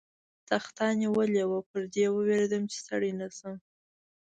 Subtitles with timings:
[0.49, 3.55] تخته نیولې وه، پر دې وېرېدم، چې ستړی نه شم.